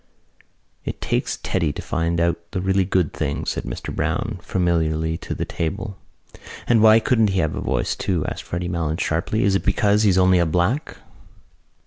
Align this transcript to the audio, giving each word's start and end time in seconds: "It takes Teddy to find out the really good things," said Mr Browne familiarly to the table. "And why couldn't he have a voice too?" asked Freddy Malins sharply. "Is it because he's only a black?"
"It 0.83 0.99
takes 0.99 1.37
Teddy 1.43 1.71
to 1.73 1.79
find 1.83 2.19
out 2.19 2.37
the 2.53 2.59
really 2.59 2.85
good 2.85 3.13
things," 3.13 3.51
said 3.51 3.65
Mr 3.65 3.95
Browne 3.95 4.39
familiarly 4.41 5.15
to 5.19 5.35
the 5.35 5.45
table. 5.45 5.95
"And 6.65 6.81
why 6.81 6.99
couldn't 6.99 7.27
he 7.29 7.39
have 7.39 7.53
a 7.55 7.61
voice 7.61 7.95
too?" 7.95 8.25
asked 8.25 8.41
Freddy 8.41 8.67
Malins 8.67 9.03
sharply. 9.03 9.43
"Is 9.43 9.53
it 9.53 9.63
because 9.63 10.01
he's 10.01 10.17
only 10.17 10.39
a 10.39 10.47
black?" 10.47 10.97